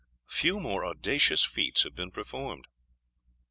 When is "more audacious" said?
0.59-1.45